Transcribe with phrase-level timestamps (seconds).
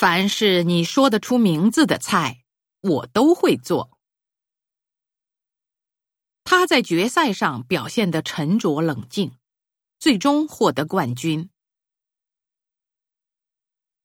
[0.00, 2.42] 凡是你说得出名字的菜，
[2.80, 3.98] 我都会做。
[6.42, 9.36] 他在决赛上表现得沉着冷静，
[9.98, 11.50] 最终获得冠军。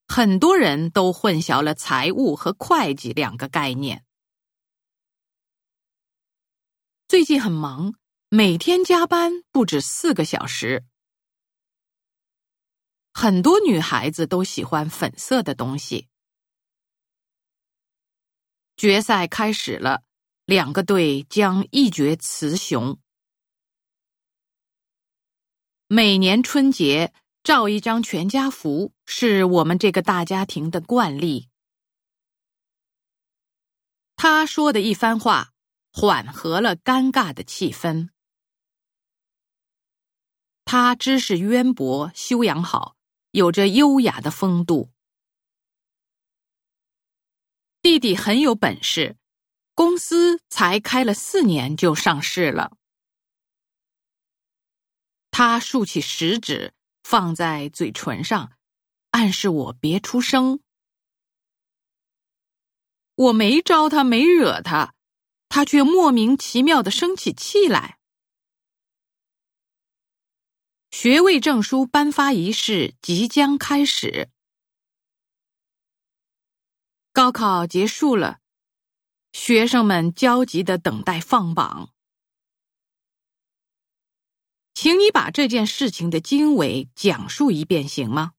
[0.06, 4.04] 很多人都混淆了财务和会计两个概念。
[7.08, 7.94] 最近很忙，
[8.28, 10.84] 每天加班不止四个小时。
[13.18, 16.06] 很多女孩子都喜欢粉色的东西。
[18.76, 20.02] 决赛开始了，
[20.44, 22.98] 两个队将一决雌雄。
[25.86, 31.48] 每年春节照一张全家福是我们这个大家庭的惯例。
[34.16, 35.54] 他说的一番话
[35.90, 38.10] 缓和了尴尬的气氛。
[40.66, 42.95] 他知识渊博，修养好。
[43.36, 44.90] 有着优雅的风度。
[47.82, 49.18] 弟弟很有本事，
[49.74, 52.78] 公司才开了四年就上市了。
[55.30, 58.52] 他竖起食指放在嘴唇上，
[59.10, 60.60] 暗示我别出声。
[63.16, 64.94] 我没招他，没惹他，
[65.50, 67.98] 他却莫名其妙的生起气来。
[70.98, 74.30] 学位证书颁发仪式即将开始。
[77.12, 78.38] 高考结束了，
[79.30, 81.90] 学生们焦急的等待放榜。
[84.72, 88.32] 请你把这件事情的经纬讲述一遍，行吗？